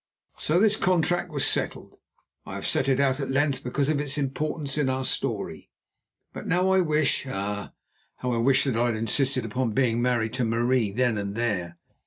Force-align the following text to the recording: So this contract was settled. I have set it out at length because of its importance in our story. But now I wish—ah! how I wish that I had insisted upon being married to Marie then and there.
So 0.37 0.59
this 0.59 0.77
contract 0.77 1.29
was 1.29 1.45
settled. 1.45 1.97
I 2.43 2.55
have 2.55 2.65
set 2.65 2.89
it 2.89 2.99
out 2.99 3.19
at 3.19 3.29
length 3.29 3.63
because 3.63 3.87
of 3.87 3.99
its 3.99 4.17
importance 4.17 4.75
in 4.75 4.89
our 4.89 5.05
story. 5.05 5.69
But 6.33 6.47
now 6.47 6.71
I 6.71 6.81
wish—ah! 6.81 7.71
how 8.15 8.31
I 8.31 8.37
wish 8.37 8.63
that 8.63 8.75
I 8.75 8.87
had 8.87 8.95
insisted 8.95 9.45
upon 9.45 9.73
being 9.73 10.01
married 10.01 10.33
to 10.33 10.43
Marie 10.43 10.89
then 10.91 11.19
and 11.19 11.35
there. 11.35 11.77